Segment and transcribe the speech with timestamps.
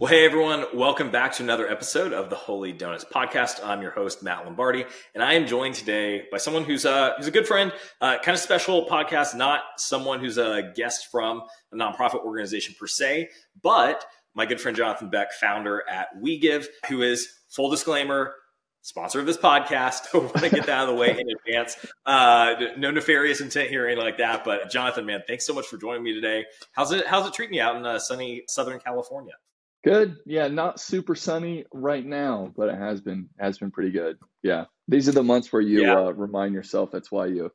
[0.00, 3.62] Well, hey everyone, welcome back to another episode of the Holy Donuts podcast.
[3.62, 7.26] I'm your host Matt Lombardi, and I am joined today by someone who's a who's
[7.26, 11.76] a good friend, uh, kind of special podcast, not someone who's a guest from a
[11.76, 13.28] nonprofit organization per se,
[13.62, 14.02] but
[14.32, 18.32] my good friend Jonathan Beck, founder at WeGive, who is full disclaimer
[18.80, 20.14] sponsor of this podcast.
[20.14, 21.76] I want to get that out of the way in advance.
[22.06, 24.46] Uh, no nefarious intent here anything like that.
[24.46, 26.46] But Jonathan, man, thanks so much for joining me today.
[26.72, 29.34] How's it How's it treating you out in uh, sunny Southern California?
[29.82, 30.16] Good.
[30.26, 34.18] Yeah, not super sunny right now, but it has been has been pretty good.
[34.42, 34.64] Yeah.
[34.88, 35.98] These are the months where you yeah.
[35.98, 37.50] uh, remind yourself that's why you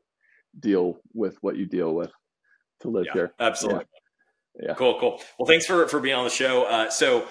[0.59, 2.11] deal with what you deal with
[2.81, 3.33] to live yeah, here.
[3.39, 3.85] Absolutely.
[4.59, 4.69] Yeah.
[4.69, 4.73] yeah.
[4.73, 5.21] Cool, cool.
[5.37, 6.63] Well, thanks for for being on the show.
[6.63, 7.27] Uh, so,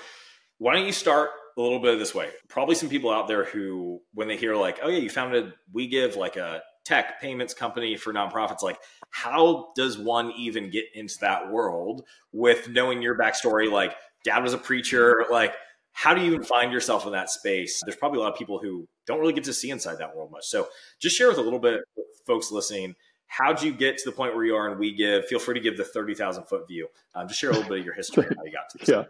[0.58, 2.30] why don't you start a little bit of this way?
[2.48, 6.16] Probably some people out there who, when they hear like, "Oh yeah, you founded WeGive,"
[6.16, 8.78] like a tech payments company for nonprofits, like
[9.10, 13.70] how does one even get into that world with knowing your backstory?
[13.70, 15.24] Like dad was a preacher.
[15.30, 15.54] Like,
[15.92, 17.80] how do you even find yourself in that space?
[17.84, 20.32] There's probably a lot of people who don't really get to see inside that world
[20.32, 20.44] much.
[20.44, 20.68] So
[21.00, 21.80] just share with a little bit
[22.26, 22.94] folks listening.
[23.26, 25.24] How'd you get to the point where you are and WeGive?
[25.24, 26.88] Feel free to give the 30,000 foot view.
[27.14, 28.88] Um, just share a little bit of your history and how you got to this.
[28.88, 29.04] Yeah.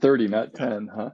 [0.00, 1.10] 30, not 10, huh?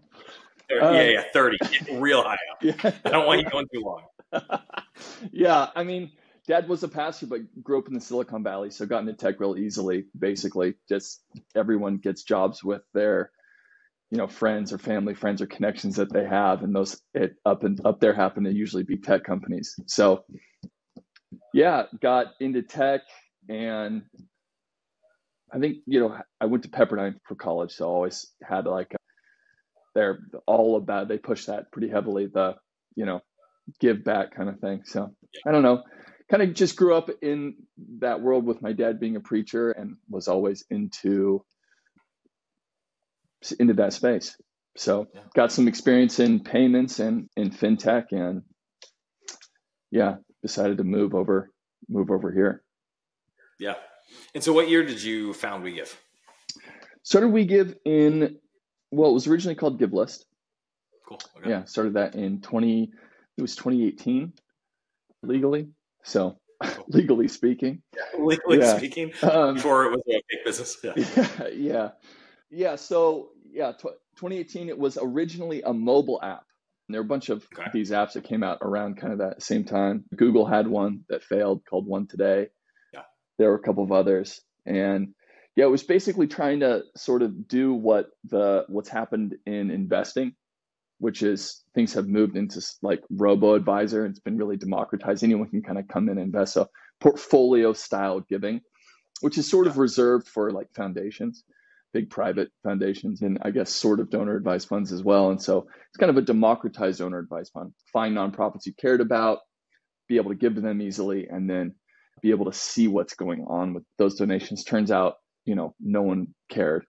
[0.70, 1.58] Yeah, uh, yeah, 30.
[1.92, 2.62] Real high up.
[2.62, 2.92] Yeah.
[3.05, 4.02] I don't want you going too long.
[5.33, 6.11] yeah, I mean,
[6.47, 9.39] dad was a pastor, but grew up in the Silicon Valley, so got into tech
[9.39, 10.07] real easily.
[10.19, 11.23] Basically, just
[11.55, 13.31] everyone gets jobs with their,
[14.11, 17.65] you know, friends or family friends or connections that they have, and those it up
[17.65, 19.75] and up there happen to usually be tech companies.
[19.87, 20.25] So,
[21.55, 23.03] yeah, got into tech,
[23.48, 24.03] and
[25.53, 28.93] I think you know I went to Pepperdine for college, so I always had like.
[28.93, 28.97] A,
[29.95, 32.55] they're all about they push that pretty heavily the
[32.97, 33.20] you know
[33.79, 35.11] give back kind of thing so
[35.47, 35.83] i don't know
[36.33, 37.55] kind of just grew up in
[37.98, 41.44] that world with my dad being a preacher and was always into
[43.61, 44.34] into that space.
[44.78, 45.20] So yeah.
[45.34, 48.42] got some experience in payments and in fintech and
[49.90, 51.51] yeah, decided to move over
[51.86, 52.62] move over here.
[53.61, 53.74] Yeah.
[54.34, 55.95] And so what year did you found We WeGive?
[57.02, 58.39] Started WeGive in
[58.90, 60.24] well, it was originally called GiveList.
[61.07, 61.20] Cool.
[61.36, 61.51] Okay.
[61.51, 62.90] Yeah, started that in 20
[63.36, 64.33] it was 2018
[65.23, 65.68] legally.
[66.02, 66.39] So
[66.89, 68.77] legally speaking, yeah, legally yeah.
[68.77, 70.77] speaking, um, before it was a big business.
[70.83, 70.92] Yeah.
[70.96, 71.89] yeah, yeah,
[72.51, 72.77] yeah.
[72.77, 74.68] So yeah, t- 2018.
[74.68, 76.45] It was originally a mobile app.
[76.89, 77.70] And there were a bunch of okay.
[77.73, 80.05] these apps that came out around kind of that same time.
[80.17, 82.48] Google had one that failed called One Today.
[82.92, 83.02] Yeah.
[83.39, 85.14] There were a couple of others, and
[85.55, 90.34] yeah, it was basically trying to sort of do what the what's happened in investing
[91.02, 94.07] which is things have moved into like robo advisor.
[94.07, 95.24] It's been really democratized.
[95.24, 96.55] Anyone can kind of come in and invest.
[96.55, 96.68] So
[97.01, 98.61] portfolio style giving,
[99.20, 101.42] which is sort of reserved for like foundations,
[101.92, 105.30] big private foundations, and I guess sort of donor advised funds as well.
[105.30, 107.73] And so it's kind of a democratized donor advised fund.
[107.92, 109.40] Find nonprofits you cared about,
[110.08, 111.74] be able to give to them easily, and then
[112.23, 114.63] be able to see what's going on with those donations.
[114.63, 116.86] Turns out, you know, no one cared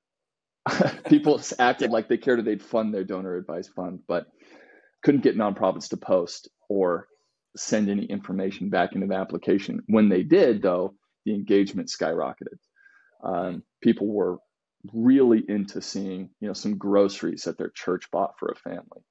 [1.07, 4.27] people acted like they cared if they'd fund their donor advised fund, but
[5.03, 7.07] couldn't get nonprofits to post or
[7.55, 9.81] send any information back into the application.
[9.87, 12.57] When they did, though, the engagement skyrocketed.
[13.23, 14.37] Um, people were
[14.93, 19.03] really into seeing, you know, some groceries that their church bought for a family,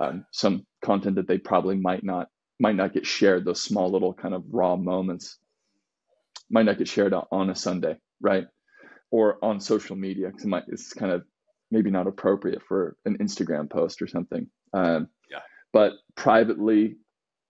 [0.00, 2.28] um, some content that they probably might not
[2.60, 3.44] might not get shared.
[3.44, 5.38] Those small little kind of raw moments
[6.50, 8.46] might not get shared on a Sunday, right?
[9.10, 11.24] Or on social media because it it's kind of
[11.70, 14.48] maybe not appropriate for an Instagram post or something.
[14.72, 15.40] Um, yeah.
[15.72, 16.96] But privately,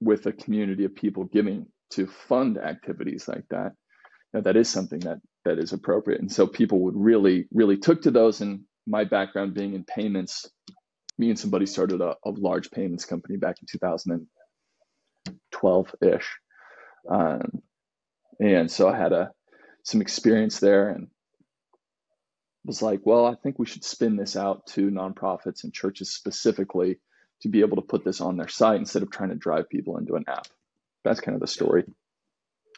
[0.00, 3.72] with a community of people giving to fund activities like that,
[4.32, 6.20] you know, that is something that that is appropriate.
[6.20, 8.40] And so people would really, really took to those.
[8.40, 10.50] And my background being in payments,
[11.16, 16.36] me and somebody started a, a large payments company back in 2012 ish.
[17.10, 17.62] Um,
[18.40, 19.32] and so I had a
[19.84, 21.08] some experience there and
[22.64, 26.99] was like, well, I think we should spin this out to nonprofits and churches specifically
[27.43, 29.96] to be able to put this on their site instead of trying to drive people
[29.96, 30.46] into an app.
[31.05, 31.84] That's kind of the story.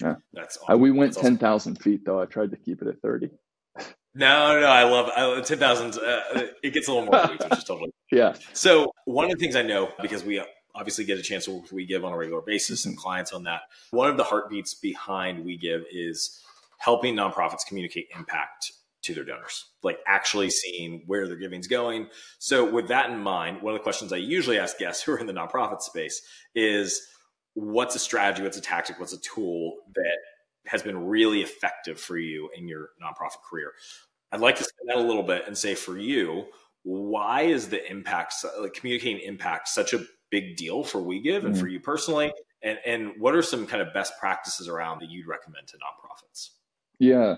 [0.01, 0.17] Yeah.
[0.33, 0.73] That's awesome.
[0.73, 2.21] I, we went 10,000 feet though.
[2.21, 3.31] I tried to keep it at 30.
[4.13, 5.95] No, no, I love I, 10,000.
[5.95, 7.93] Uh, it gets a little more, which is totally.
[8.11, 8.35] Yeah.
[8.55, 10.43] So, one of the things I know, because we
[10.75, 13.61] obviously get a chance to WeGive on a regular basis and clients on that,
[13.93, 16.41] one of the heartbeats behind WeGive is
[16.79, 22.09] helping nonprofits communicate impact to their donors, like actually seeing where their giving's going.
[22.39, 25.19] So, with that in mind, one of the questions I usually ask guests who are
[25.19, 26.23] in the nonprofit space
[26.55, 27.01] is
[27.55, 30.19] what's a strategy, what's a tactic, what's a tool that
[30.67, 33.73] has been really effective for you in your nonprofit career?
[34.33, 36.47] I'd like to spend that a little bit and say for you,
[36.83, 41.61] why is the impact, like communicating impact, such a big deal for WeGive and mm-hmm.
[41.61, 42.33] for you personally?
[42.63, 46.51] And and what are some kind of best practices around that you'd recommend to nonprofits?
[46.99, 47.37] Yeah,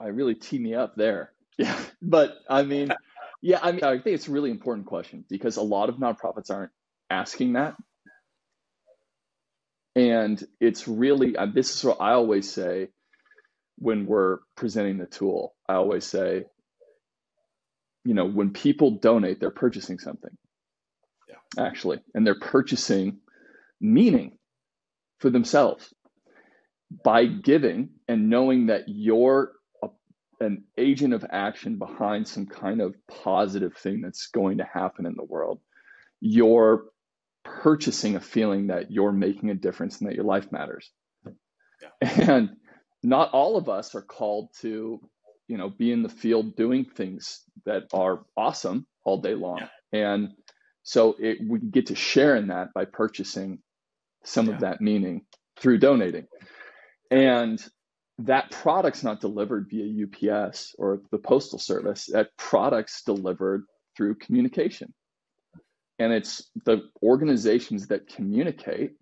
[0.00, 1.32] I really tee me up there.
[1.56, 2.88] Yeah, but I mean,
[3.40, 6.50] yeah, I mean, I think it's a really important question because a lot of nonprofits
[6.50, 6.72] aren't
[7.10, 7.76] asking that,
[9.94, 12.88] and it's really this is what I always say
[13.78, 15.54] when we're presenting the tool.
[15.68, 16.46] I always say,
[18.04, 20.36] you know, when people donate, they're purchasing something.
[21.28, 21.64] Yeah.
[21.64, 23.18] Actually, and they're purchasing
[23.80, 24.38] meaning
[25.20, 25.94] for themselves
[27.04, 29.53] by giving and knowing that you're a,
[30.40, 35.14] an agent of action behind some kind of positive thing that's going to happen in
[35.16, 35.60] the world.
[36.20, 36.84] You're
[37.44, 40.90] purchasing a feeling that you're making a difference and that your life matters.
[41.82, 42.30] Yeah.
[42.30, 42.50] And
[43.02, 45.00] not all of us are called to,
[45.46, 49.58] you know, be in the field doing things that are awesome all day long.
[49.92, 50.14] Yeah.
[50.14, 50.28] And
[50.82, 53.58] so it, we get to share in that by purchasing
[54.24, 54.54] some yeah.
[54.54, 55.26] of that meaning
[55.58, 56.26] through donating.
[57.10, 57.62] And
[58.18, 62.06] that product's not delivered via UPS or the postal service.
[62.12, 63.64] That product's delivered
[63.96, 64.92] through communication.
[65.98, 68.92] And it's the organizations that communicate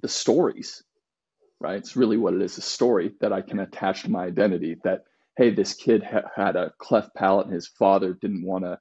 [0.00, 0.82] the stories,
[1.60, 1.76] right?
[1.76, 5.04] It's really what it is a story that I can attach to my identity that,
[5.36, 8.78] hey, this kid ha- had a cleft palate and his father didn't want to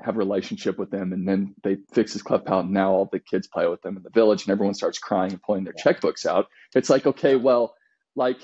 [0.00, 3.08] have a relationship with them and then they fix his cleft palate and now all
[3.10, 5.72] the kids play with them in the village and everyone starts crying and pulling their
[5.72, 7.74] checkbooks out it's like okay well
[8.16, 8.38] like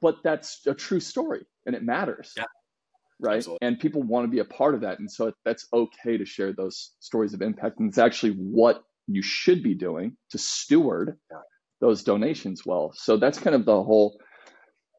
[0.00, 2.32] but that's a true story and it matters.
[2.36, 2.44] Yeah.
[3.20, 3.36] right?
[3.36, 3.66] Absolutely.
[3.66, 4.98] and people want to be a part of that.
[4.98, 7.80] And so that's okay to share those stories of impact.
[7.80, 11.18] And it's actually what you should be doing to steward
[11.80, 12.92] those donations well.
[12.94, 14.18] So that's kind of the whole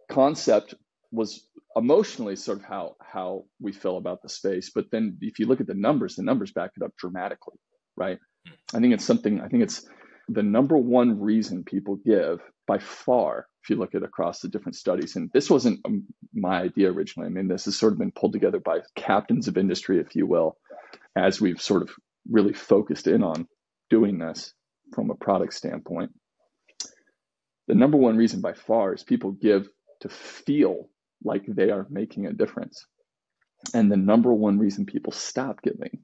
[0.10, 0.76] concept
[1.12, 4.72] was emotionally sort of how how we feel about the space.
[4.74, 7.58] But then if you look at the numbers the numbers back it up dramatically
[7.96, 8.18] right?
[8.48, 8.78] Hmm.
[8.78, 9.86] I think it's something i think it's
[10.30, 14.76] the number one reason people give by far if you look at across the different
[14.76, 18.12] studies and this wasn't um, my idea originally i mean this has sort of been
[18.12, 20.58] pulled together by captains of industry if you will
[21.16, 21.90] as we've sort of
[22.30, 23.48] really focused in on
[23.90, 24.54] doing this
[24.94, 26.12] from a product standpoint
[27.68, 29.68] the number one reason by far is people give
[30.02, 30.90] to feel
[31.24, 32.86] like they are making a difference.
[33.74, 36.00] And the number one reason people stop giving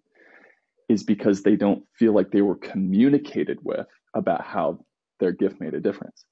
[0.88, 3.86] is because they don't feel like they were communicated with
[4.16, 4.80] about how
[5.20, 6.24] their gift made a difference.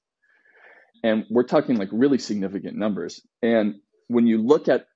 [1.02, 3.20] And we're talking like really significant numbers.
[3.42, 3.76] And
[4.08, 4.86] when you look at,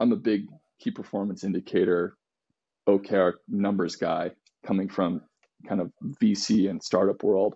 [0.00, 0.46] I'm a big
[0.80, 2.16] key performance indicator,
[2.88, 4.32] OKR numbers guy
[4.66, 5.22] coming from
[5.68, 5.92] kind of
[6.22, 7.54] VC and startup world.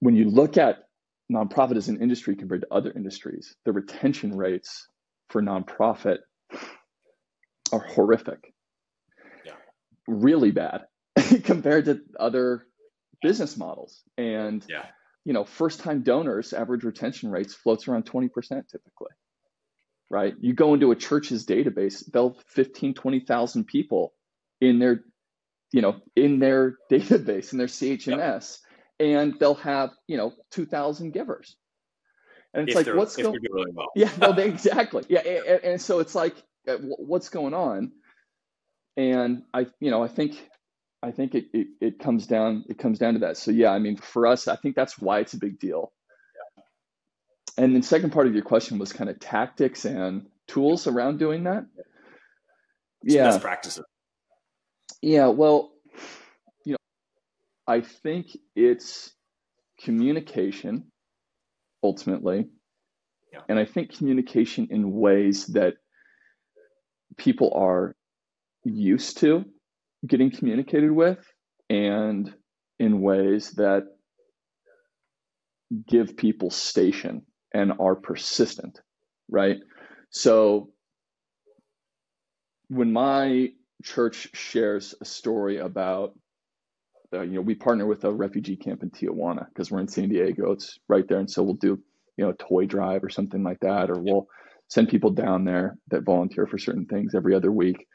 [0.00, 0.84] When you look at
[1.32, 4.88] nonprofit as an industry compared to other industries, the retention rates
[5.30, 6.18] for nonprofit
[7.72, 8.52] are horrific.
[9.44, 9.52] Yeah.
[10.06, 10.82] Really bad
[11.44, 12.66] compared to other
[13.22, 14.02] business models.
[14.18, 14.86] And yeah.
[15.24, 18.30] You know, first time donors average retention rates floats around 20%
[18.68, 19.12] typically.
[20.10, 20.34] Right?
[20.38, 24.12] You go into a church's database, they'll 15, 20,000 people
[24.60, 25.04] in their
[25.72, 28.58] you know, in their database, in their ChMS
[29.00, 31.56] and they'll have you know 2000 givers
[32.52, 33.88] and it's if like what's going really well.
[33.94, 36.34] yeah no they, exactly yeah and, and, so it's like
[36.68, 37.92] uh, what's going on
[38.96, 40.48] and i you know i think
[41.04, 43.36] i think it, it, it comes down it comes down to that.
[43.36, 45.92] So yeah i mean for us i think that's why it's a big deal.
[46.56, 47.64] Yeah.
[47.64, 51.44] and then second part of your question was kind of tactics and tools around doing
[51.44, 51.66] that?
[53.02, 53.24] Yeah.
[53.24, 53.84] best practices.
[55.02, 55.72] Yeah well
[56.64, 56.78] you know,
[57.66, 59.12] I think it's
[59.80, 60.90] communication
[61.82, 62.48] ultimately.
[63.32, 63.40] Yeah.
[63.48, 65.74] And I think communication in ways that
[67.16, 67.94] people are
[68.64, 69.44] used to
[70.06, 71.18] getting communicated with
[71.70, 72.32] and
[72.78, 73.84] in ways that
[75.88, 78.80] give people station and are persistent,
[79.28, 79.58] right?
[80.10, 80.70] So
[82.68, 83.50] when my
[83.82, 86.14] church shares a story about
[87.12, 90.08] uh, you know, we partner with a refugee camp in Tijuana because we're in San
[90.08, 90.50] Diego.
[90.52, 91.78] It's right there, and so we'll do
[92.16, 94.26] you know a toy drive or something like that, or we'll
[94.68, 97.86] send people down there that volunteer for certain things every other week,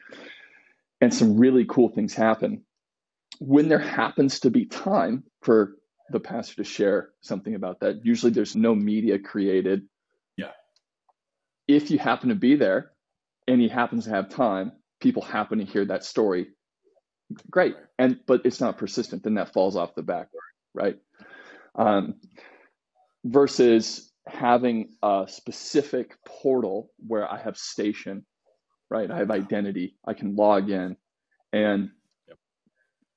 [1.02, 2.64] and some really cool things happen.
[3.40, 5.76] When there happens to be time for
[6.10, 9.88] the pastor to share something about that, usually there's no media created.
[10.36, 10.52] Yeah.
[11.68, 12.92] If you happen to be there
[13.48, 16.48] and he happens to have time, people happen to hear that story
[17.50, 20.28] great and but it's not persistent then that falls off the back
[20.74, 20.98] right
[21.76, 22.16] um,
[23.24, 28.26] versus having a specific portal where i have station
[28.90, 29.10] right?
[29.10, 29.96] I have identity.
[30.06, 30.98] I can log in,
[31.54, 31.90] and
[32.28, 32.38] yep.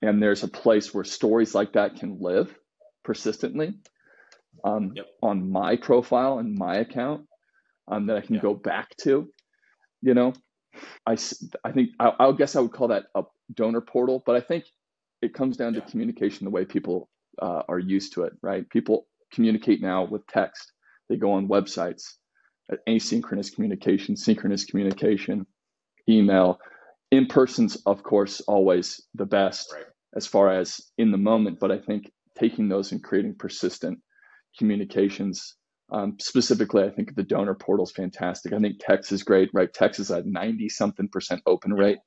[0.03, 2.55] and there's a place where stories like that can live
[3.05, 3.75] persistently
[4.65, 5.07] um, yep.
[5.23, 7.27] on my profile and my account
[7.89, 9.29] um, that I can go back to.
[10.01, 10.33] You know,
[11.07, 11.17] I
[11.65, 13.23] I think I, I guess I would call that a
[13.55, 14.65] donor portal, but I think
[15.21, 17.09] it comes down to communication the way people
[17.41, 18.69] uh, are used to it, right?
[18.69, 20.73] People communicate now with text.
[21.09, 22.15] They go on websites,
[22.89, 25.47] asynchronous communication, synchronous communication,
[26.09, 26.59] email.
[27.11, 29.85] In person's, of course, always the best right.
[30.17, 31.61] as far as in the moment.
[31.61, 33.99] But I think taking those and creating persistent
[34.59, 35.57] communications,
[35.93, 38.53] um, specifically, I think the donor portal is fantastic.
[38.53, 39.73] I think text is great, right?
[39.73, 41.99] Text is a 90 something percent open rate.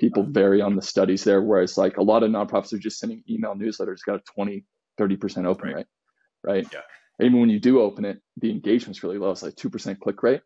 [0.00, 3.22] People vary on the studies there, whereas like a lot of nonprofits are just sending
[3.28, 4.64] email newsletters, got a 20,
[4.98, 5.76] 30% open right.
[5.76, 5.86] rate,
[6.42, 6.66] right?
[6.72, 6.80] Yeah.
[7.24, 9.30] Even when you do open it, the engagement's really low.
[9.30, 10.40] It's like 2% click rate.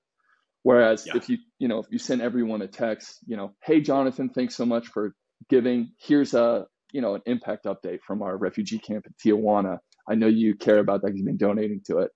[0.65, 1.17] Whereas yeah.
[1.17, 4.57] if you, you know, if you send everyone a text, you know, hey, Jonathan, thanks
[4.57, 5.15] so much for
[5.51, 5.93] giving.
[6.01, 9.79] Here's a, you know, an impact update from our refugee camp in Tijuana.
[10.09, 12.11] I know you care about that you've been donating to it.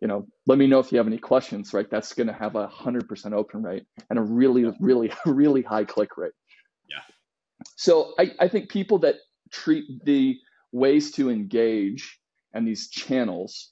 [0.00, 1.88] You know, let me know if you have any questions, right?
[1.88, 5.84] That's going to have a hundred percent open rate and a really, really, really high
[5.84, 6.32] click rate.
[6.90, 7.02] Yeah.
[7.76, 9.14] So I, I think people that
[9.52, 10.36] treat the
[10.72, 12.18] ways to engage
[12.52, 13.70] and these channels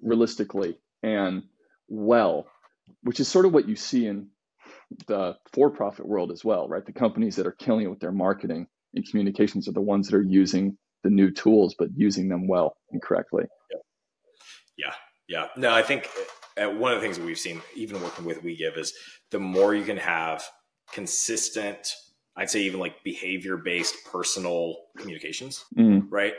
[0.00, 1.42] realistically and
[1.88, 2.46] well
[3.02, 4.28] which is sort of what you see in
[5.06, 6.84] the for-profit world as well, right?
[6.84, 10.16] The companies that are killing it with their marketing and communications are the ones that
[10.16, 13.44] are using the new tools, but using them well and correctly.
[14.76, 14.94] Yeah,
[15.28, 15.46] yeah.
[15.56, 16.08] No, I think
[16.60, 18.92] uh, one of the things that we've seen, even working with WeGive, is
[19.30, 20.44] the more you can have
[20.92, 21.94] consistent,
[22.36, 26.02] I'd say even like behavior-based personal communications, mm.
[26.10, 26.34] right?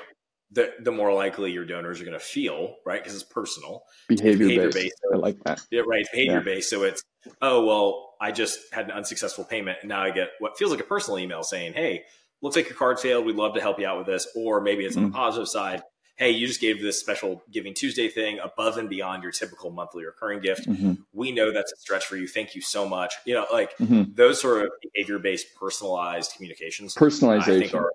[0.51, 3.01] The the more likely your donors are going to feel, right?
[3.01, 4.75] Because it's personal, behavior, behavior based.
[4.75, 5.01] based.
[5.03, 5.62] So, I like that.
[5.72, 6.05] Yeah, right.
[6.12, 6.39] Behavior yeah.
[6.39, 6.70] based.
[6.70, 7.03] So it's
[7.41, 10.81] oh well, I just had an unsuccessful payment, and now I get what feels like
[10.81, 12.03] a personal email saying, "Hey,
[12.41, 13.25] looks like your card failed.
[13.25, 15.05] We'd love to help you out with this." Or maybe it's mm-hmm.
[15.05, 15.20] on the mm.
[15.20, 15.84] positive side.
[16.17, 20.05] Hey, you just gave this special Giving Tuesday thing above and beyond your typical monthly
[20.05, 20.67] recurring gift.
[20.67, 20.93] Mm-hmm.
[21.13, 22.27] We know that's a stretch for you.
[22.27, 23.15] Thank you so much.
[23.25, 24.13] You know, like mm-hmm.
[24.13, 26.93] those sort of behavior based, personalized communications.
[26.93, 27.39] Personalization.
[27.39, 27.91] I think are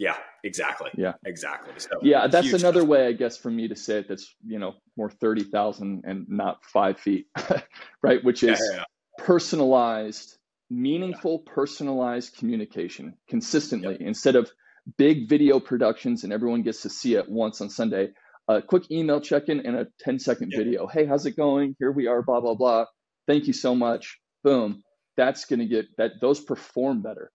[0.00, 0.90] yeah, exactly.
[0.96, 1.74] Yeah, exactly.
[1.76, 4.08] So, yeah, that's another way, I guess, for me to say it.
[4.08, 7.26] That's you know more thirty thousand and not five feet,
[8.02, 8.24] right?
[8.24, 9.24] Which is yeah, yeah, yeah.
[9.24, 10.38] personalized,
[10.70, 14.50] meaningful, personalized communication consistently instead of
[14.96, 18.08] big video productions and everyone gets to see it once on Sunday.
[18.48, 20.64] A quick email check-in and a 10 second yep.
[20.64, 20.86] video.
[20.86, 21.76] Hey, how's it going?
[21.78, 22.22] Here we are.
[22.22, 22.86] Blah blah blah.
[23.26, 24.18] Thank you so much.
[24.42, 24.82] Boom.
[25.18, 26.12] That's going to get that.
[26.22, 27.30] Those perform better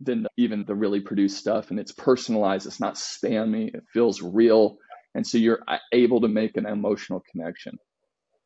[0.00, 1.70] than even the really produced stuff.
[1.70, 4.76] And it's personalized, it's not spammy, it feels real.
[5.14, 7.78] And so you're uh, able to make an emotional connection.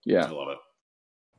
[0.04, 0.26] Yeah.
[0.26, 0.58] I love it.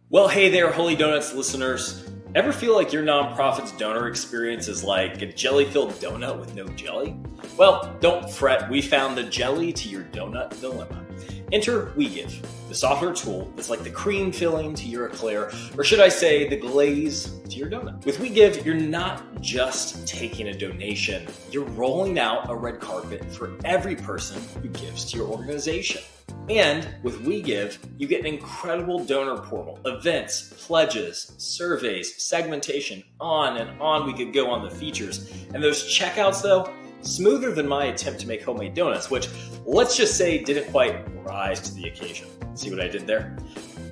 [0.10, 2.08] Well, hey there, Holy Donuts listeners.
[2.36, 6.68] Ever feel like your nonprofit's donor experience is like a jelly filled donut with no
[6.70, 7.18] jelly?
[7.58, 11.05] Well, don't fret, we found the jelly to your donut dilemma.
[11.52, 16.00] Enter WeGive, the software tool that's like the cream filling to your eclair, or should
[16.00, 18.04] I say, the glaze to your donut.
[18.04, 23.54] With WeGive, you're not just taking a donation, you're rolling out a red carpet for
[23.64, 26.02] every person who gives to your organization.
[26.50, 33.80] And with WeGive, you get an incredible donor portal, events, pledges, surveys, segmentation, on and
[33.80, 35.32] on we could go on the features.
[35.54, 39.30] And those checkouts, though, smoother than my attempt to make homemade donuts, which
[39.66, 42.28] let's just say didn't quite rise to the occasion.
[42.56, 43.36] See what I did there?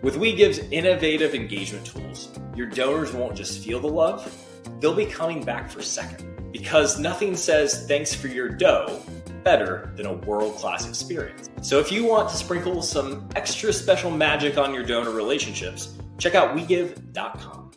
[0.02, 4.32] With WeGive's innovative engagement tools, your donors won't just feel the love,
[4.80, 6.52] they'll be coming back for second.
[6.52, 9.02] Because nothing says thanks for your dough
[9.44, 11.50] better than a world class experience.
[11.62, 16.36] So if you want to sprinkle some extra special magic on your donor relationships, check
[16.36, 17.72] out WeGive.com.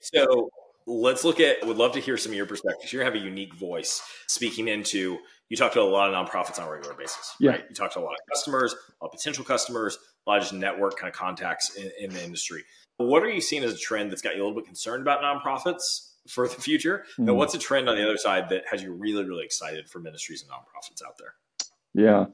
[0.00, 0.50] So
[0.90, 2.92] let's look at would love to hear some of your perspectives.
[2.92, 5.18] You have a unique voice speaking into
[5.48, 7.52] you talk to a lot of nonprofits on a regular basis yeah.
[7.52, 7.64] right?
[7.68, 10.42] You talk to a lot of customers a lot of potential customers a lot of
[10.42, 12.64] just network kind of contacts in, in the industry.
[12.96, 15.22] What are you seeing as a trend that's got you a little bit concerned about
[15.22, 17.04] nonprofits for the future?
[17.12, 17.28] Mm-hmm.
[17.28, 20.00] and what's a trend on the other side that has you really really excited for
[20.00, 21.34] ministries and nonprofits out there?
[21.94, 22.26] Yeah.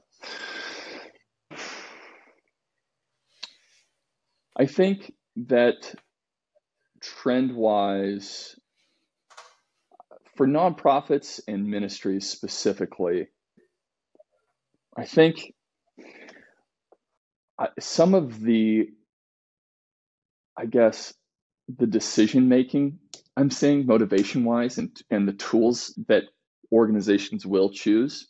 [4.59, 5.93] I think that
[7.01, 8.55] trend wise,
[10.35, 13.27] for nonprofits and ministries specifically,
[14.97, 15.53] I think
[17.79, 18.89] some of the,
[20.57, 21.13] I guess,
[21.77, 22.99] the decision making
[23.37, 26.23] I'm saying motivation wise and, and the tools that
[26.71, 28.27] organizations will choose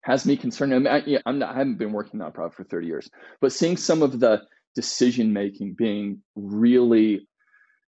[0.00, 0.74] has me concerned.
[0.74, 3.08] I, mean, I, yeah, not, I haven't been working nonprofit for 30 years,
[3.40, 4.42] but seeing some of the
[4.74, 7.28] decision making being really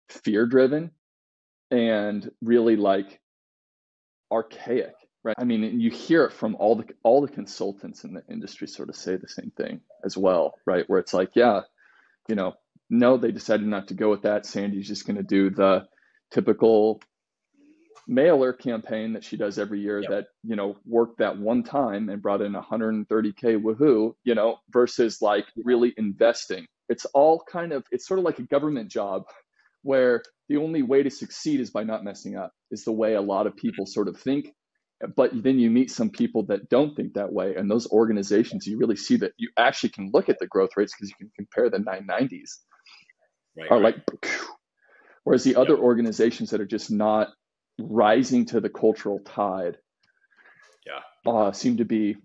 [0.08, 0.90] fear driven
[1.70, 3.20] and really like
[4.30, 4.94] archaic
[5.24, 5.36] right?
[5.38, 8.88] I mean you hear it from all the all the consultants in the industry sort
[8.88, 10.84] of say the same thing as well right?
[10.88, 11.62] Where it's like yeah
[12.28, 12.54] you know
[12.88, 14.46] no they decided not to go with that.
[14.46, 15.86] Sandy's just going to do the
[16.30, 17.00] typical
[18.08, 20.10] mailer campaign that she does every year yep.
[20.10, 25.20] that you know worked that one time and brought in 130k woohoo you know versus
[25.20, 26.66] like really investing.
[26.88, 29.24] It's all kind of it's sort of like a government job
[29.86, 33.20] where the only way to succeed is by not messing up is the way a
[33.20, 34.52] lot of people sort of think.
[35.14, 38.78] But then you meet some people that don't think that way and those organizations you
[38.78, 41.68] really see that you actually can look at the growth rates because you can compare
[41.68, 42.60] the 990s
[43.58, 43.94] right, are right.
[44.14, 44.30] like
[45.24, 45.58] whereas the yep.
[45.58, 47.28] other organizations that are just not
[47.78, 49.76] rising to the cultural tide
[50.86, 51.30] yeah.
[51.30, 52.16] uh, seem to be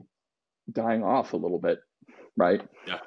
[0.72, 1.80] dying off a little bit
[2.38, 2.62] right?
[2.88, 3.00] Yeah.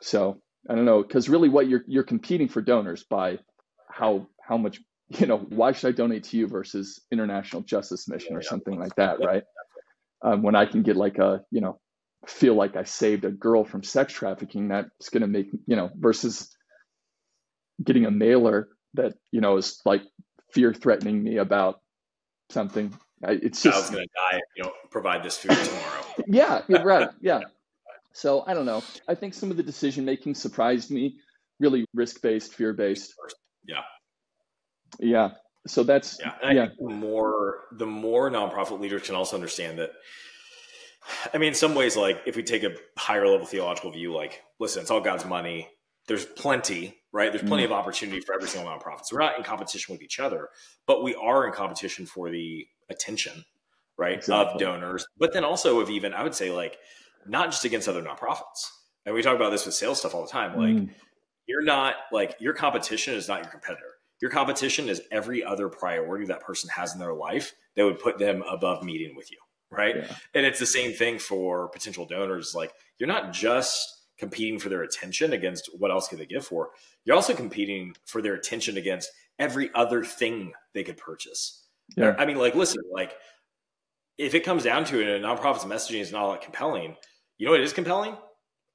[0.00, 3.38] So i don't know because really what you're you're competing for donors by
[3.90, 8.36] how how much you know why should i donate to you versus international justice mission
[8.36, 9.44] or something like that right
[10.22, 11.78] um, when i can get like a you know
[12.26, 15.90] feel like i saved a girl from sex trafficking that's going to make you know
[15.96, 16.56] versus
[17.82, 20.02] getting a mailer that you know is like
[20.52, 21.80] fear threatening me about
[22.50, 22.94] something.
[23.22, 26.04] It's just I was going to die if you don't provide this food tomorrow.
[26.26, 27.08] yeah, right.
[27.20, 27.40] Yeah.
[28.12, 28.82] So I don't know.
[29.08, 31.16] I think some of the decision making surprised me.
[31.60, 33.14] Really risk based, fear based.
[33.66, 33.82] Yeah.
[34.98, 35.30] Yeah.
[35.66, 36.52] So that's yeah.
[36.52, 36.66] yeah.
[36.78, 39.90] the more the more nonprofit leaders can also understand that.
[41.32, 44.42] I mean, in some ways, like if we take a higher level theological view, like
[44.58, 45.68] listen, it's all God's money.
[46.08, 47.30] There's plenty right?
[47.30, 47.66] There's plenty mm.
[47.66, 49.04] of opportunity for every single nonprofit.
[49.04, 50.48] So we're not in competition with each other,
[50.86, 53.44] but we are in competition for the attention,
[53.98, 54.54] right, exactly.
[54.54, 55.06] of donors.
[55.18, 56.78] But then also of even, I would say, like,
[57.26, 58.68] not just against other nonprofits.
[59.04, 60.56] And we talk about this with sales stuff all the time.
[60.56, 60.90] Like, mm.
[61.46, 63.86] you're not like your competition is not your competitor.
[64.20, 68.18] Your competition is every other priority that person has in their life that would put
[68.18, 69.38] them above meeting with you,
[69.70, 69.96] right?
[69.96, 70.14] Yeah.
[70.34, 72.54] And it's the same thing for potential donors.
[72.54, 76.70] Like, you're not just competing for their attention against what else could they give for.
[77.04, 81.66] You're also competing for their attention against every other thing they could purchase.
[81.96, 82.14] Yeah.
[82.16, 83.14] I mean, like, listen, like,
[84.18, 86.94] if it comes down to it, and a nonprofit's messaging is not that compelling,
[87.38, 88.16] you know what is compelling?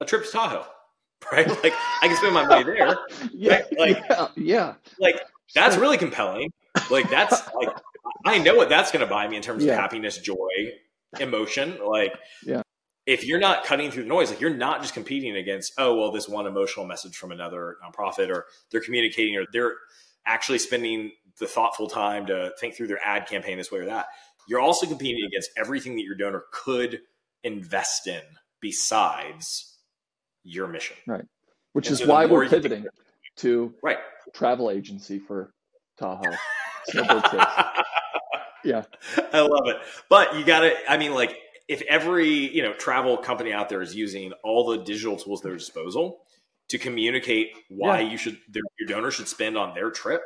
[0.00, 0.66] A trip to Tahoe,
[1.32, 1.48] right?
[1.48, 2.98] Like, I can spend my money there.
[3.32, 3.78] yeah, right?
[3.78, 5.20] like, yeah, yeah, like
[5.54, 6.50] that's really compelling.
[6.90, 7.70] Like, that's like,
[8.24, 9.72] I know what that's going to buy me in terms yeah.
[9.72, 10.36] of happiness, joy,
[11.18, 11.78] emotion.
[11.84, 12.62] Like, yeah
[13.08, 16.12] if you're not cutting through the noise, like you're not just competing against, oh, well,
[16.12, 19.76] this one emotional message from another nonprofit, or they're communicating, or they're
[20.26, 24.08] actually spending the thoughtful time to think through their ad campaign this way or that.
[24.46, 27.00] You're also competing against everything that your donor could
[27.42, 28.20] invest in
[28.60, 29.76] besides
[30.44, 30.96] your mission.
[31.06, 31.24] Right.
[31.72, 32.86] Which and is so why we're pivoting
[33.36, 33.98] to right
[34.34, 35.52] travel agency for
[35.98, 36.22] Tahoe.
[38.64, 38.84] yeah.
[39.32, 39.76] I love it.
[40.08, 41.36] But you got to, I mean, like,
[41.68, 45.44] if every you know travel company out there is using all the digital tools at
[45.44, 46.20] their disposal
[46.68, 48.10] to communicate why yeah.
[48.10, 50.22] you should their, your donor should spend on their trip,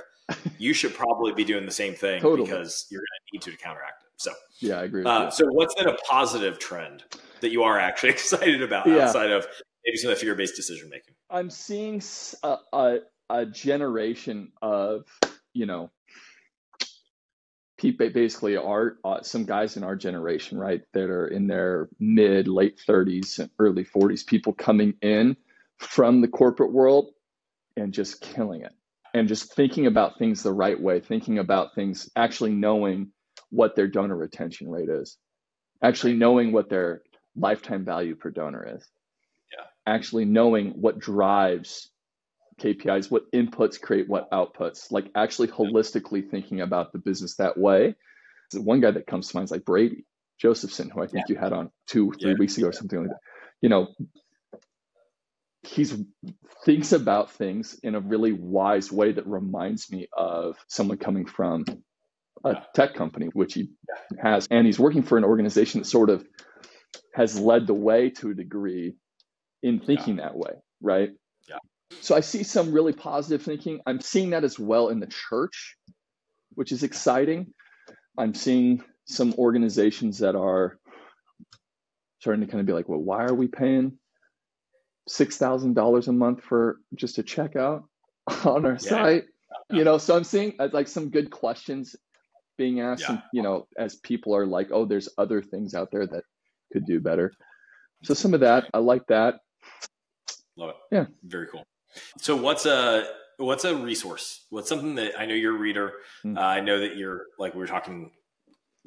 [0.59, 2.49] you should probably be doing the same thing totally.
[2.49, 4.09] because you're going to need to, to counteract it.
[4.16, 5.05] So yeah, I agree.
[5.05, 7.03] Uh, so what's been a positive trend
[7.42, 9.05] that you are actually excited about yeah.
[9.05, 9.46] outside of
[9.85, 11.14] maybe some of the fear based decision making?
[11.31, 12.02] I'm seeing
[12.42, 12.98] a, a,
[13.31, 15.05] a generation of
[15.52, 15.90] you know
[17.83, 22.48] people basically our uh, some guys in our generation, right, that are in their mid
[22.48, 25.37] late 30s and early 40s, people coming in
[25.78, 27.11] from the corporate world
[27.76, 28.72] and just killing it
[29.14, 33.11] and just thinking about things the right way, thinking about things actually knowing
[33.50, 35.18] what their donor retention rate is,
[35.83, 37.02] actually knowing what their
[37.37, 38.88] lifetime value per donor is.
[39.53, 39.64] Yeah.
[39.87, 41.90] Actually knowing what drives
[42.61, 47.95] KPIs, what inputs create what outputs, like actually holistically thinking about the business that way.
[48.55, 50.05] One guy that comes to mind is like Brady
[50.38, 51.35] Josephson, who I think yeah.
[51.35, 52.37] you had on two, three yeah.
[52.38, 53.21] weeks ago or something like that.
[53.61, 53.88] You know,
[55.62, 55.97] he's
[56.64, 61.64] thinks about things in a really wise way that reminds me of someone coming from
[62.45, 63.71] a tech company, which he
[64.21, 66.25] has, and he's working for an organization that sort of
[67.14, 68.94] has led the way to a degree
[69.62, 70.25] in thinking yeah.
[70.25, 71.11] that way, right?
[71.48, 71.59] Yeah.
[72.01, 73.81] So I see some really positive thinking.
[73.87, 75.77] I'm seeing that as well in the church,
[76.55, 77.53] which is exciting.
[78.18, 80.79] I'm seeing some organizations that are
[82.20, 83.98] starting to kind of be like, well, why are we paying
[85.09, 87.85] six thousand dollars a month for just a checkout
[88.44, 88.79] on our yeah.
[88.79, 89.25] site?
[89.70, 91.94] You know, so I'm seeing uh, like some good questions
[92.57, 93.11] being asked, yeah.
[93.12, 96.25] and, you know, as people are like, oh, there's other things out there that
[96.72, 97.32] could do better.
[98.02, 99.37] So some of that, I like that.
[100.56, 100.76] Love it.
[100.90, 101.06] Yeah.
[101.22, 101.64] Very cool.
[102.18, 103.06] So what's a
[103.37, 104.46] what's a resource?
[104.50, 105.92] What's something that I know you're a reader.
[106.24, 106.37] Mm.
[106.37, 108.11] Uh, I know that you're like we were talking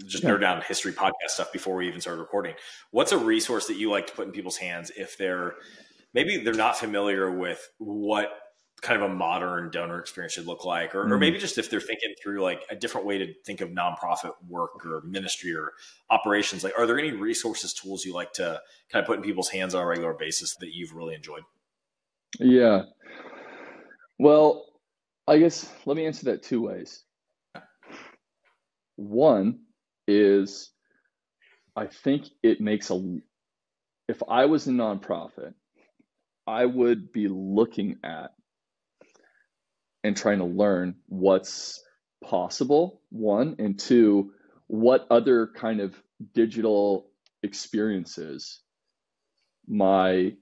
[0.05, 0.31] just yeah.
[0.31, 2.55] nerd down history podcast stuff before we even started recording.
[2.91, 5.55] What's a resource that you like to put in people's hands if they're
[6.13, 8.31] maybe they're not familiar with what
[8.85, 11.11] kind of a modern donor experience should look like, or, mm.
[11.11, 14.33] or, maybe just if they're thinking through like a different way to think of nonprofit
[14.47, 15.73] work or ministry or
[16.11, 19.49] operations, like are there any resources, tools you like to kind of put in people's
[19.49, 21.41] hands on a regular basis that you've really enjoyed?
[22.39, 22.83] Yeah.
[24.19, 24.65] Well,
[25.27, 27.03] I guess let me answer that two ways.
[28.97, 29.61] One
[30.07, 30.69] is
[31.75, 33.17] I think it makes a
[34.07, 35.55] if I was a nonprofit,
[36.45, 38.29] I would be looking at
[40.05, 41.83] and trying to learn what's
[42.23, 44.33] possible, one, and two,
[44.67, 45.95] what other kind of
[46.35, 47.07] digital
[47.41, 48.61] experiences
[49.67, 50.33] my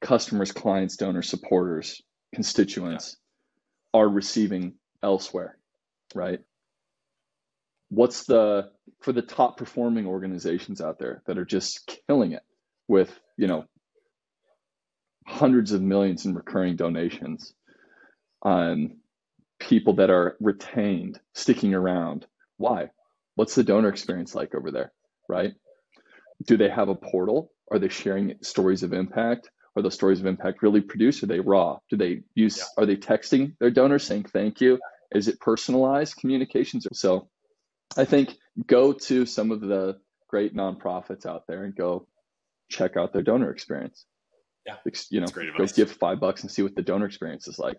[0.00, 2.02] customers, clients, donors, supporters,
[2.34, 3.16] constituents
[3.94, 4.00] yeah.
[4.00, 5.56] are receiving elsewhere,
[6.12, 6.40] right?
[7.88, 8.70] What's the
[9.00, 12.42] for the top performing organizations out there that are just killing it
[12.88, 13.64] with, you know,
[15.24, 17.54] hundreds of millions in recurring donations
[18.42, 18.96] um,
[19.58, 22.26] people that are retained, sticking around.
[22.56, 22.90] Why?
[23.34, 24.92] What's the donor experience like over there,
[25.28, 25.52] right?
[26.46, 27.52] Do they have a portal?
[27.70, 29.50] Are they sharing stories of impact?
[29.74, 31.22] Are those stories of impact really produced?
[31.22, 31.78] Are they raw?
[31.90, 32.58] Do they use?
[32.58, 32.64] Yeah.
[32.78, 34.78] Are they texting their donors saying thank you?
[35.12, 36.86] Is it personalized communications?
[36.92, 37.28] So,
[37.96, 38.34] I think
[38.66, 42.06] go to some of the great nonprofits out there and go
[42.68, 44.04] check out their donor experience.
[44.66, 44.76] Yeah,
[45.10, 47.76] you know, go give five bucks and see what the donor experience is like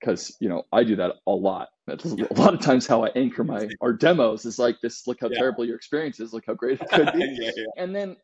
[0.00, 1.68] because you know I do that a lot.
[1.86, 5.06] That's a lot of times how I anchor my our demos is like this.
[5.06, 5.38] Look how yeah.
[5.38, 6.32] terrible your experience is.
[6.32, 7.36] Look how great it could be.
[7.40, 7.64] yeah, yeah.
[7.76, 8.16] And then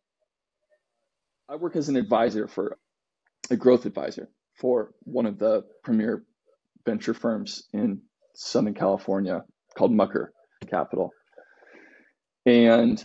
[1.49, 2.79] I work as an advisor for
[3.51, 6.25] a growth advisor for one of the premier
[6.85, 8.01] venture firms in
[8.35, 9.45] Southern California
[9.77, 10.33] called Mucker
[10.69, 11.11] Capital,
[12.47, 13.05] and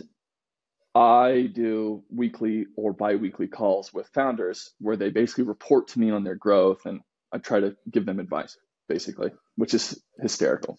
[0.94, 6.24] I do weekly or biweekly calls with founders where they basically report to me on
[6.24, 7.00] their growth and
[7.32, 8.56] I try to give them advice,
[8.88, 10.78] basically, which is hysterical.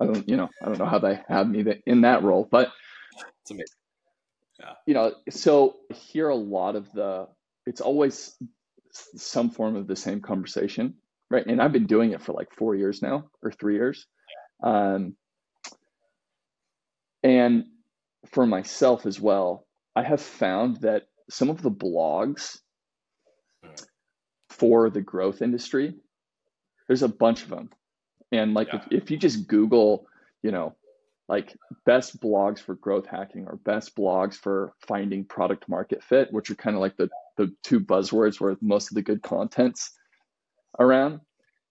[0.00, 2.72] I don't, you know, I don't know how they have me in that role, but
[3.42, 3.66] it's amazing.
[4.58, 4.72] Yeah.
[4.86, 7.28] You know, so I hear a lot of the.
[7.66, 8.34] It's always
[8.92, 10.94] some form of the same conversation,
[11.30, 11.46] right?
[11.46, 14.06] And I've been doing it for like four years now, or three years.
[14.62, 15.16] Um,
[17.22, 17.64] and
[18.32, 22.58] for myself as well, I have found that some of the blogs
[24.50, 25.94] for the growth industry,
[26.86, 27.70] there's a bunch of them.
[28.32, 28.80] And like yeah.
[28.90, 30.06] if, if you just Google,
[30.42, 30.74] you know,
[31.28, 36.50] like best blogs for growth hacking or best blogs for finding product market fit, which
[36.50, 39.92] are kind of like the, the two buzzwords where most of the good content's
[40.78, 41.20] around,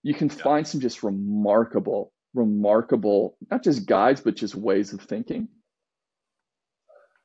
[0.02, 0.36] you can yeah.
[0.36, 5.50] find some just remarkable, remarkable, not just guides, but just ways of thinking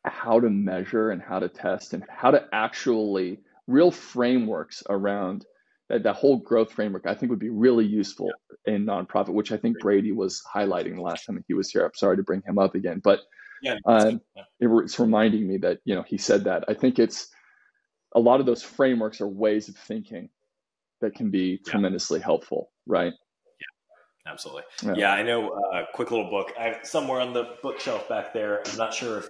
[0.05, 5.45] how to measure and how to test and how to actually real frameworks around
[5.89, 8.31] that, that whole growth framework I think would be really useful
[8.67, 8.75] yeah.
[8.75, 11.85] in nonprofit, which I think Brady was highlighting the last time he was here.
[11.85, 13.21] I'm sorry to bring him up again, but
[13.63, 14.21] yeah, um,
[14.61, 16.65] it, it's reminding me that you know he said that.
[16.69, 17.29] I think it's
[18.15, 20.29] a lot of those frameworks are ways of thinking
[21.01, 21.71] that can be yeah.
[21.71, 23.13] tremendously helpful, right?
[23.13, 24.63] Yeah, absolutely.
[24.83, 25.51] Yeah, yeah I know.
[25.51, 26.53] A uh, quick little book.
[26.59, 28.63] I somewhere on the bookshelf back there.
[28.69, 29.29] I'm not sure if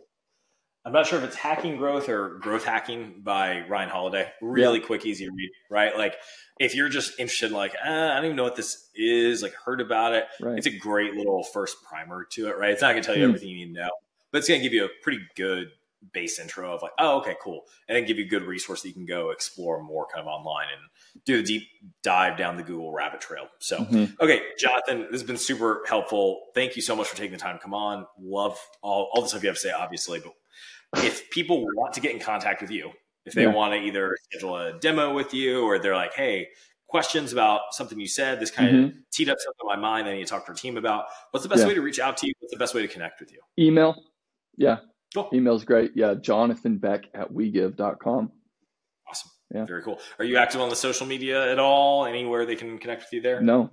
[0.85, 4.31] I'm not sure if it's Hacking Growth or Growth Hacking by Ryan Holiday.
[4.43, 4.87] Really yeah.
[4.87, 5.97] quick, easy read, right?
[5.97, 6.17] Like
[6.61, 9.81] if you're just interested, like, ah, I don't even know what this is, like heard
[9.81, 10.27] about it.
[10.41, 10.59] Right.
[10.59, 12.71] It's a great little first primer to it, right?
[12.71, 13.29] It's not gonna tell you mm.
[13.29, 13.91] everything you need to know,
[14.31, 15.71] but it's gonna give you a pretty good
[16.13, 17.63] base intro of like, oh, okay, cool.
[17.89, 20.27] And then give you a good resource that you can go explore more kind of
[20.27, 21.63] online and do a deep
[22.03, 23.47] dive down the Google rabbit trail.
[23.59, 24.23] So, mm-hmm.
[24.23, 26.43] okay, Jonathan, this has been super helpful.
[26.55, 28.07] Thank you so much for taking the time to come on.
[28.21, 30.35] Love all, all the stuff you have to say, obviously, but
[30.97, 32.93] if people want to get in contact with you,
[33.27, 33.53] if they yeah.
[33.53, 36.49] want to either schedule a demo with you or they're like, hey,
[36.89, 38.85] questions about something you said, this kind mm-hmm.
[38.87, 41.07] of teed up something in my mind I need to talk to our team about,
[41.31, 41.69] what's the best yeah.
[41.69, 42.35] way to reach out to you?
[42.41, 43.41] What's the best way to connect with you?
[43.59, 43.97] Email.
[44.57, 44.79] Yeah.
[45.15, 45.29] Cool.
[45.33, 45.93] Email's great.
[45.95, 46.15] Yeah.
[46.15, 48.31] Jonathan Beck at wegive.com.
[49.09, 49.31] Awesome.
[49.55, 49.65] Yeah.
[49.65, 49.99] Very cool.
[50.19, 52.05] Are you active on the social media at all?
[52.05, 53.41] Anywhere they can connect with you there?
[53.41, 53.71] No.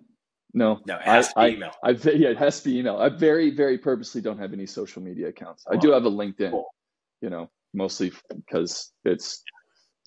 [0.53, 0.79] No.
[0.85, 1.71] No, it has I, to be email.
[1.83, 2.97] I, I, yeah, it has to be email.
[2.97, 5.65] I very, very purposely don't have any social media accounts.
[5.69, 6.51] I do have a LinkedIn.
[6.51, 6.67] Cool
[7.21, 9.43] you know, mostly because it's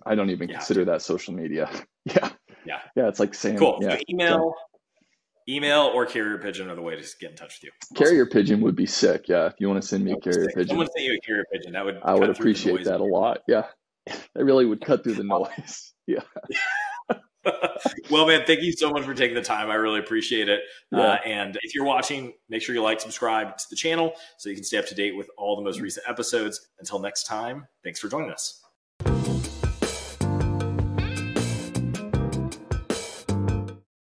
[0.05, 0.57] I don't even yeah.
[0.57, 1.71] consider that social media.
[2.05, 2.31] yeah.
[2.67, 2.81] Yeah.
[2.97, 3.09] Yeah.
[3.09, 3.79] It's like saying cool.
[3.81, 4.55] Yeah, email.
[5.49, 7.71] email or carrier pigeon are the way to get in touch with you.
[7.83, 8.05] Awesome.
[8.05, 9.29] Carrier pigeon would be sick.
[9.29, 11.45] Yeah, if you want to send me a carrier pigeon, someone send you a carrier
[11.53, 11.73] pigeon.
[11.73, 13.43] That would I would appreciate that a lot.
[13.47, 13.67] Yeah,
[14.07, 15.93] that really would cut through the noise.
[16.07, 16.21] Yeah.
[18.11, 19.71] well, man, thank you so much for taking the time.
[19.71, 20.61] I really appreciate it.
[20.91, 21.01] Yeah.
[21.01, 24.55] Uh, and if you're watching, make sure you like, subscribe to the channel so you
[24.55, 26.69] can stay up to date with all the most recent episodes.
[26.79, 29.34] Until next time, thanks for joining us.